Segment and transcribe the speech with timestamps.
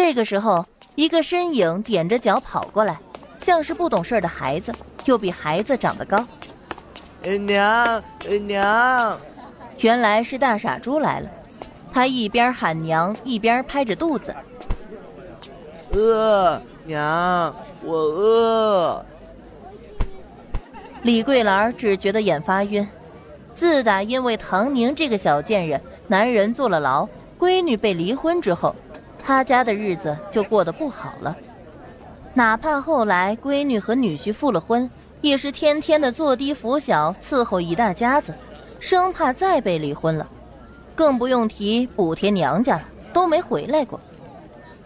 [0.00, 0.64] 这个时候，
[0.94, 2.96] 一个身影踮着脚跑过来，
[3.40, 4.72] 像是不懂事的孩子，
[5.06, 6.24] 又比孩子长得高。
[7.24, 8.00] 娘，
[8.46, 9.18] 娘！
[9.80, 11.28] 原来是大傻猪来了。
[11.92, 14.32] 他一边喊娘，一边拍着肚子。
[15.90, 17.52] 饿，娘，
[17.82, 19.04] 我饿。
[21.02, 22.88] 李桂兰只觉得眼发晕。
[23.52, 28.72] 自打因为唐宁这个小贱人，男人坐了牢，闺女被离婚之后，
[29.28, 31.36] 他家的日子就过得不好了。
[32.32, 34.90] 哪怕后来闺女和女婿复了婚，
[35.20, 38.34] 也是天天的坐低扶小，伺候一大家子，
[38.80, 40.26] 生怕再被离婚了。
[40.94, 44.00] 更不用提补贴娘家了，都没回来过。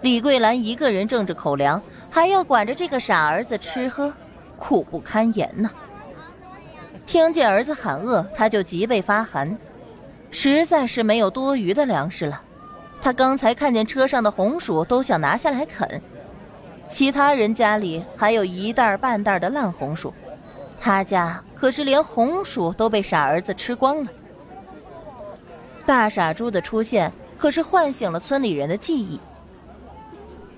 [0.00, 4.10] 李桂兰一个人挣着口粮，还要管着这个傻儿子吃喝，
[4.56, 5.70] 苦不堪言呐。
[7.06, 9.54] 听见儿子喊饿，他就脊背发寒，
[10.30, 12.40] 实在是没有多余的粮食了。
[13.02, 16.00] 他刚才看见车上的红薯，都想拿下来啃。
[16.88, 20.12] 其他人家里还有一袋半袋的烂红薯，
[20.80, 24.10] 他家可是连红薯都被傻儿子吃光了。
[25.86, 29.18] 大傻猪的出现可是唤醒了村里人的记忆。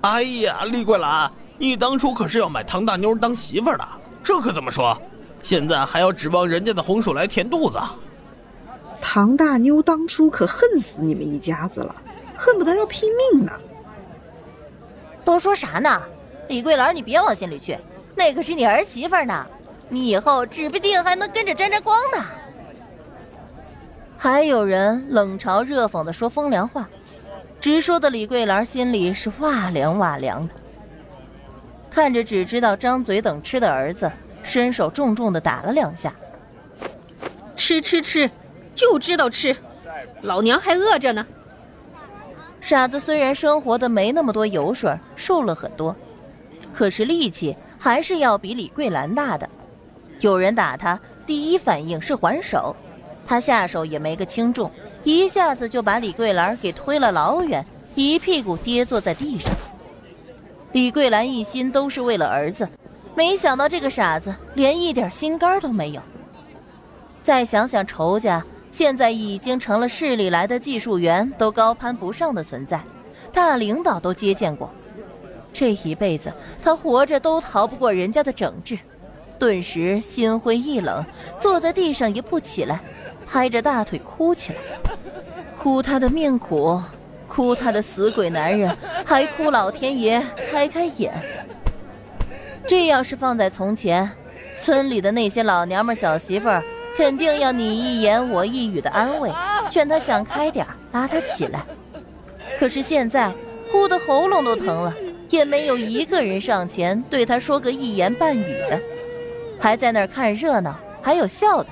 [0.00, 3.86] 哎呀，李桂兰，你当初可是要买唐大妞当媳妇的，
[4.24, 4.96] 这可怎么说？
[5.42, 7.78] 现在还要指望人家的红薯来填肚子。
[9.00, 11.96] 唐大妞当初可恨死你们一家子了，
[12.40, 13.52] 恨不得要拼命呢。
[15.24, 16.02] 都说啥呢？
[16.48, 17.78] 李桂兰，你别往心里去，
[18.16, 19.46] 那可是你儿媳妇呢，
[19.90, 22.24] 你以后指不定还能跟着沾沾光呢。
[24.16, 26.88] 还有人冷嘲热讽的说风凉话，
[27.60, 30.54] 直说的李桂兰心里是哇凉哇凉的。
[31.90, 34.10] 看着只知道张嘴等吃的儿子。
[34.42, 36.14] 伸手重重的打了两下，
[37.54, 38.28] 吃吃吃，
[38.74, 39.54] 就知道吃，
[40.22, 41.24] 老娘还饿着呢。
[42.70, 45.92] 傻子虽然生活的没那么多油水，瘦了很多，
[46.72, 49.50] 可是力气还是要比李桂兰大的。
[50.20, 50.96] 有人打他，
[51.26, 52.76] 第一反应是还手，
[53.26, 54.70] 他下手也没个轻重，
[55.02, 59.50] 一下子就把李桂兰给推了老远，一屁股跌坐在地上。
[60.70, 62.68] 李桂兰一心都是为了儿子。
[63.16, 66.00] 没想到这个傻子连一点心肝都没有。
[67.20, 72.80] 再想想仇家，现在已经成了市里来的技术员都高攀不上的存在，
[73.32, 74.70] 大领导都接见过。
[75.52, 76.32] 这一辈子
[76.62, 78.78] 他活着都逃不过人家的整治，
[79.38, 81.04] 顿时心灰意冷，
[81.40, 82.80] 坐在地上一不起来，
[83.26, 84.58] 拍着大腿哭起来，
[85.58, 86.80] 哭他的命苦，
[87.26, 91.12] 哭他的死鬼男人，还哭老天爷开开眼。
[92.66, 94.08] 这要是放在从前，
[94.60, 96.62] 村里的那些老娘们、小媳妇儿，
[96.96, 99.30] 肯定要你一言我一语的安慰，
[99.70, 101.64] 劝他想开点拉他起来。
[102.58, 103.32] 可是现在，
[103.70, 104.94] 哭得喉咙都疼了，
[105.30, 108.78] 也没有一个人上前对他说个一言半语的，
[109.58, 111.68] 还在那儿看热闹，还有笑的。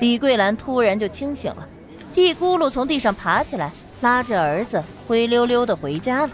[0.00, 1.66] 李桂兰突然就清醒了，
[2.14, 3.70] 一咕噜从地上爬起来，
[4.02, 6.30] 拉着儿子灰溜溜的回家了。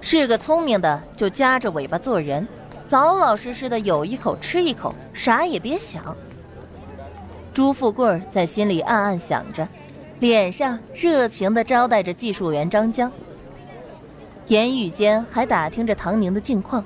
[0.00, 2.46] 是个聪明的，就夹着尾巴做人，
[2.90, 6.16] 老老实实的有一口吃一口，啥也别想。
[7.52, 9.66] 朱富贵在心里暗暗想着，
[10.20, 13.10] 脸上热情的招待着技术员张江。
[14.46, 16.84] 言语间还打听着唐宁的近况。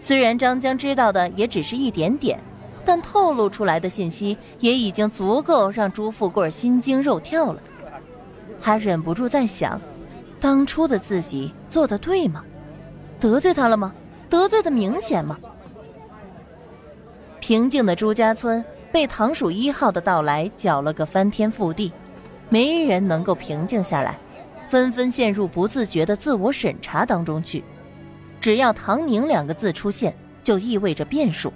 [0.00, 2.40] 虽然张江知道的也只是一点点，
[2.84, 7.60] 但透露出来的信息也已经足够让朱富贵心惊肉跳了。
[8.60, 9.80] 他忍不住在想。
[10.40, 12.44] 当初的自己做的对吗？
[13.18, 13.94] 得罪他了吗？
[14.28, 15.38] 得罪的明显吗？
[17.40, 21.92] 平静的朱家村被唐鼠一号的到来搅了个翻天覆地，
[22.48, 24.16] 没人能够平静下来，
[24.68, 27.62] 纷纷陷入不自觉的自我审查当中去。
[28.40, 31.52] 只要唐宁两个字出现，就意味着变数。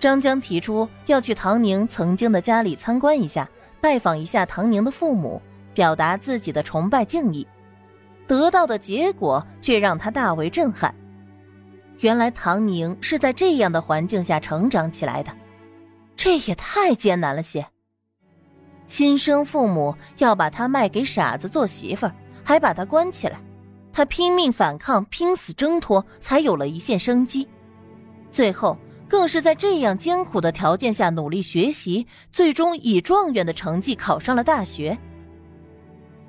[0.00, 3.48] 张江提出要去唐宁曾经的家里参观一下，
[3.80, 5.40] 拜访一下唐宁的父母，
[5.74, 7.46] 表达自己的崇拜敬意。
[8.26, 10.94] 得到的结果却让他大为震撼。
[12.00, 15.32] 原来唐宁是在这样的环境下成长起来的，
[16.16, 17.66] 这也太艰难了些。
[18.86, 23.40] 亲生父母要把他卖给傻子做媳妇儿，还把他关起来，
[23.92, 27.46] 他拼命反抗，拼死挣脱，才有了一线生机。
[28.30, 28.76] 最后
[29.08, 34.98] 更是在这样艰苦的条件下努力学习，最终以状元的成绩考上了大学。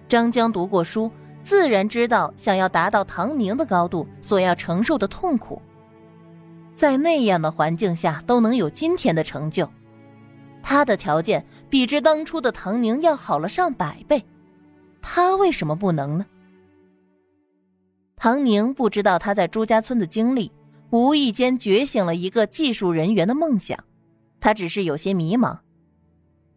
[0.07, 1.11] 张江读过书。
[1.43, 5.61] 自然知道，想要达到唐宁的高度，所要承受的痛苦。
[6.73, 9.69] 在那样的环境下都能有今天的成就，
[10.61, 14.23] 他的条件比之当初的唐宁要好了上百倍。
[15.01, 16.25] 他为什么不能呢？
[18.15, 20.49] 唐宁不知道他在朱家村的经历，
[20.91, 23.77] 无意间觉醒了一个技术人员的梦想，
[24.39, 25.59] 他只是有些迷茫。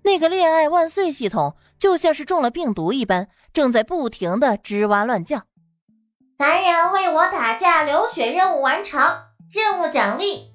[0.03, 5.43] 那个恋爱万岁系统就像是中了病毒一般，正在不停的吱哇乱叫。
[6.38, 9.00] 男人为我打架流血任务完成，
[9.50, 10.55] 任务奖励。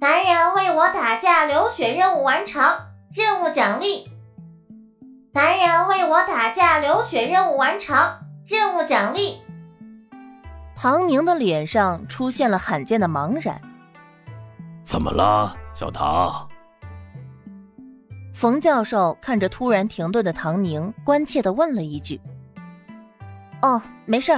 [0.00, 2.62] 男人为我打架流血任务完成，
[3.14, 4.10] 任务奖励。
[5.32, 7.96] 男人为我打架流血任务完成，
[8.46, 9.42] 任务奖励。
[10.74, 13.60] 唐宁的脸上出现了罕见的茫然。
[14.84, 16.48] 怎么了，小唐？
[18.36, 22.20] 冯教授看着突然停顿的唐宁，关切的问了一句
[23.62, 24.30] ：“哦，没事。”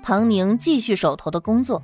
[0.00, 1.82] 唐宁继续手头的工作，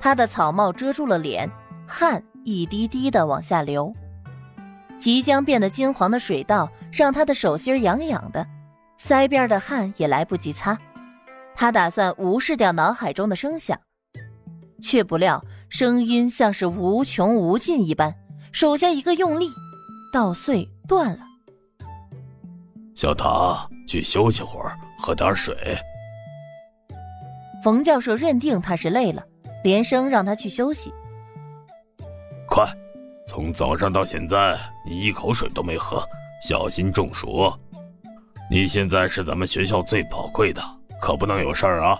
[0.00, 1.50] 他的草帽遮住了脸，
[1.86, 3.92] 汗一滴滴的往下流，
[4.98, 8.46] 即将变得金黄的水稻让他的手心痒痒的，
[8.98, 10.78] 腮边的汗也来不及擦。
[11.54, 13.78] 他打算无视掉脑海中的声响，
[14.82, 18.14] 却不料声音像是无穷无尽一般，
[18.50, 19.50] 手下一个用力，
[20.16, 21.18] 稻穗断了。
[22.94, 25.76] 小唐，去休息会儿，喝点水。
[27.62, 29.22] 冯教授认定他是累了，
[29.62, 30.90] 连声让他去休息。
[32.48, 32.66] 快，
[33.26, 36.02] 从早上到现在，你一口水都没喝，
[36.42, 37.52] 小心中暑。
[38.50, 40.62] 你现在是咱们学校最宝贵的。
[40.98, 41.98] 可不能有事儿啊！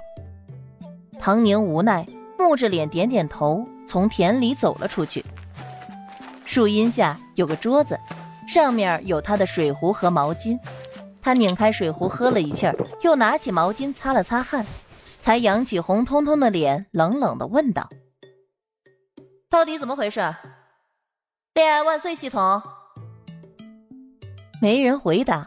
[1.19, 2.07] 唐宁无奈，
[2.39, 5.23] 木着脸点点头，从田里走了出去。
[6.57, 8.01] 树荫下有个桌子，
[8.49, 10.59] 上面有他的水壶和毛巾。
[11.21, 14.65] 他拧开水壶喝了一气儿，又拿起毛巾擦了擦汗，
[15.21, 17.91] 才扬起红彤彤的脸，冷冷的问道
[19.51, 20.35] ：“到底怎么回事？
[21.53, 22.63] 恋爱万岁系统？”
[24.63, 25.47] 没人回答。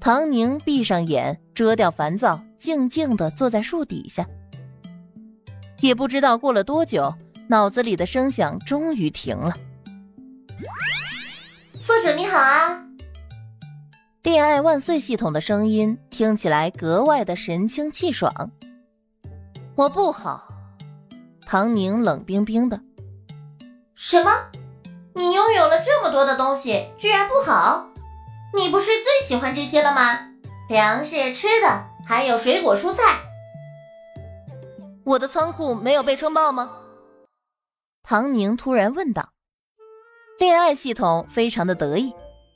[0.00, 2.42] 唐宁闭上眼，遮掉烦躁。
[2.58, 4.26] 静静的坐在树底下，
[5.82, 7.14] 也不知道过了多久，
[7.46, 9.54] 脑子里的声响终于停了。
[11.78, 12.82] 宿主你好啊！
[14.22, 18.32] 恋爱万岁系统的声音听起来格外的神清气爽。
[19.74, 20.48] 我不好，
[21.46, 22.80] 唐宁冷冰冰的。
[23.94, 24.30] 什么？
[25.14, 27.88] 你拥有了这么多的东西，居然不好？
[28.54, 30.30] 你不是最喜欢这些了吗？
[30.68, 31.86] 粮食、吃的。
[32.08, 33.02] 还有水果蔬菜，
[35.02, 36.70] 我的仓库没有被撑爆吗？
[38.04, 39.30] 唐宁突然问道。
[40.38, 42.12] 恋爱系统非常的得意。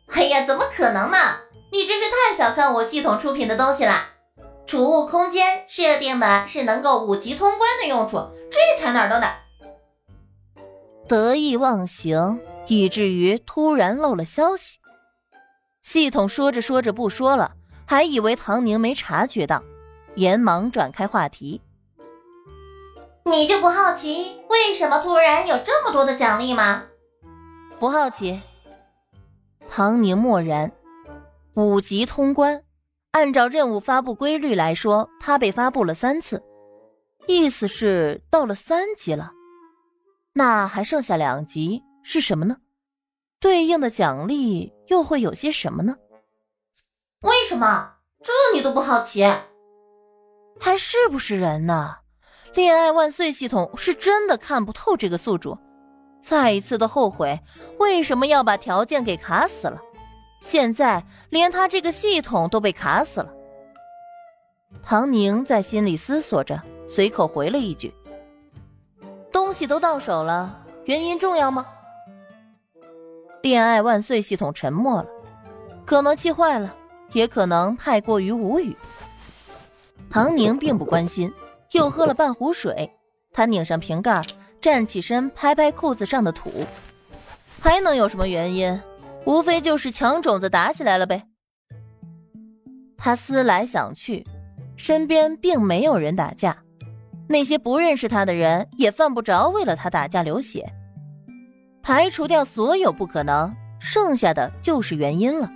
[0.08, 1.16] 哎呀，怎么可能呢？
[1.72, 3.94] 你真是太小看我系统出品的东西了。
[4.66, 8.18] 储物空间设定的是能够五级通关的用处，
[8.50, 9.36] 这才哪儿到哪儿。
[11.08, 14.78] 得意忘形，以至于突然漏了消息。
[15.82, 17.52] 系统说着说着不说了。
[17.86, 19.64] 还以为唐宁没察觉到，
[20.14, 21.60] 连忙转开话题。
[23.24, 26.84] 你就不好奇为什么突然有这么多的奖励吗？
[27.80, 28.38] 不好奇。
[29.66, 30.70] 唐宁默然。
[31.54, 32.62] 五级通关，
[33.12, 36.42] 按照任务发布规律来说，他被发布了三次，
[37.26, 39.32] 意思是到了三级了。
[40.34, 42.58] 那还剩下两级是什么呢？
[43.40, 45.96] 对应的奖励又会有些什么呢？
[47.22, 49.24] 为什么这你都不好奇？
[50.60, 51.96] 还是不是人呢？
[52.54, 55.58] 恋爱万岁系统是真的看不透这个宿主，
[56.20, 57.40] 再一次的后悔
[57.78, 59.80] 为什么要把条件给卡死了。
[60.40, 63.32] 现在连他这个系统都被卡死了。
[64.82, 67.92] 唐宁在心里思索着，随口回了一句
[69.32, 71.66] ：“东西都到手了，原因重要吗？”
[73.42, 75.08] 恋爱万岁系统沉默了，
[75.84, 76.76] 可能气坏了。
[77.12, 78.76] 也可能太过于无语。
[80.08, 81.32] 唐宁并不关心，
[81.72, 82.88] 又喝了半壶水。
[83.32, 84.22] 他拧上瓶盖，
[84.60, 86.66] 站起身，拍拍裤子上的土。
[87.60, 88.80] 还能有什么原因？
[89.24, 91.22] 无非就是抢种子打起来了呗。
[92.96, 94.24] 他思来想去，
[94.76, 96.56] 身边并没有人打架，
[97.28, 100.70] 那些不认识他的人也犯不着为了他打架流血。
[101.82, 105.50] 排除掉所有不可能，剩下的就是原因了。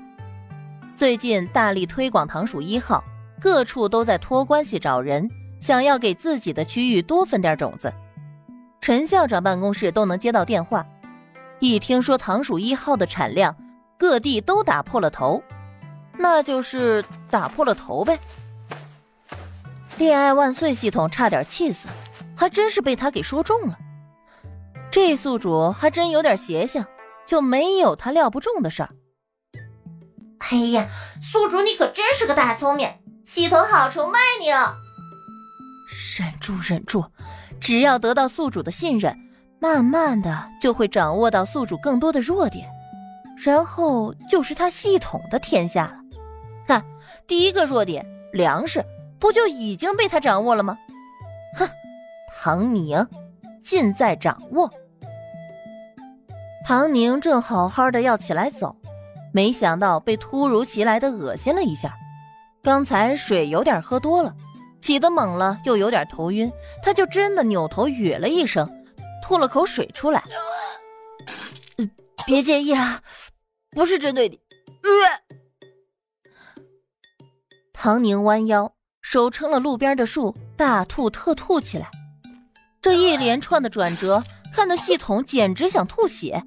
[0.95, 3.05] 最近大力推广糖鼠一号，
[3.41, 5.29] 各处都在托关系找人，
[5.61, 7.93] 想要给自己的区域多分点种子。
[8.85, 10.87] 陈校长办公室都能接到电话，
[11.59, 13.57] 一听说糖鼠一号的产量，
[13.99, 15.43] 各地都打破了头，
[16.19, 18.21] 那就是打破了头呗。
[19.97, 21.89] 恋爱万岁系统差点气死，
[22.37, 23.79] 还真是被他给说中了。
[24.91, 26.85] 这宿主还真有点邪性，
[27.25, 28.91] 就没有他料不中的事儿。
[30.51, 30.87] 哎呀，
[31.23, 32.87] 宿主你可真是个大聪明，
[33.25, 34.75] 系统好崇拜你哦！
[36.19, 37.03] 忍住，忍住，
[37.65, 39.19] 只要得到宿主的信任，
[39.59, 42.69] 慢慢的就会掌握到宿主更多的弱点，
[43.43, 45.97] 然后就是他系统的天下了。
[46.67, 46.85] 看，
[47.27, 48.05] 第一个弱点
[48.35, 48.85] 粮食，
[49.19, 50.77] 不就已经被他掌握了吗？
[51.57, 51.67] 哼，
[52.43, 53.09] 唐宁，
[53.63, 54.71] 尽在掌握。
[56.67, 58.77] 唐宁正好好的要起来走，
[59.33, 61.97] 没想到被突如其来的恶心了一下。
[62.63, 64.35] 刚才水有点喝多了，
[64.85, 68.71] 挤得猛了，又有点头晕，他就真的扭头哕了一声，
[69.23, 70.23] 吐了口水出来。
[72.27, 73.01] 别介意啊，
[73.71, 74.39] 不是针对你。
[77.73, 81.91] 唐宁弯腰，手撑了路边的树，大吐特吐起来。
[82.83, 84.23] 这一连串的转折，
[84.53, 86.45] 看得系统简直想吐血。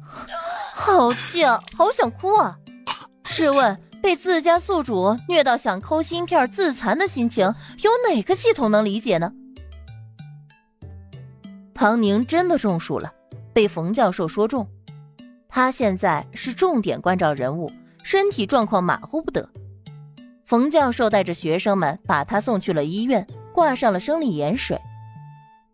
[0.76, 1.58] 好气啊！
[1.74, 2.54] 好想哭啊！
[3.24, 9.32] 试问，被自家宿主虐到想抠芯片自残的心情，有哪个系统能理解呢？
[11.72, 13.12] 唐宁真的中暑了，
[13.52, 14.68] 被冯教授说中。
[15.48, 17.70] 他现在是重点关照人物，
[18.02, 19.48] 身体状况马虎不得。
[20.44, 24.78] 冯教授带着学生们把他送去了医院，挂上了生理盐水。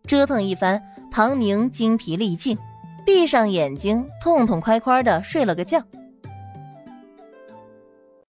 [0.05, 2.57] 折腾一番，唐宁精疲力尽。
[3.05, 5.81] 闭上眼睛，痛痛快快的睡了个觉。